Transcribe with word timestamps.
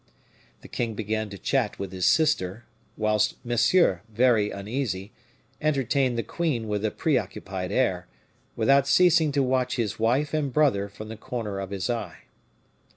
The 0.61 0.67
king 0.67 0.95
began 0.95 1.29
to 1.29 1.37
chat 1.37 1.77
with 1.77 1.91
his 1.91 2.07
sister, 2.07 2.65
whilst 2.97 3.35
Monsieur, 3.45 4.01
very 4.09 4.49
uneasy, 4.49 5.11
entertained 5.61 6.17
the 6.17 6.23
queen 6.23 6.67
with 6.67 6.83
a 6.83 6.89
preoccupied 6.89 7.71
air, 7.71 8.07
without 8.55 8.87
ceasing 8.87 9.31
to 9.33 9.43
watch 9.43 9.75
his 9.75 9.99
wife 9.99 10.33
and 10.33 10.51
brother 10.51 10.89
from 10.89 11.09
the 11.09 11.17
corner 11.17 11.59
of 11.59 11.69
his 11.69 11.87
eye. 11.87 12.21